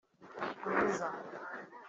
mwiza 0.65 1.07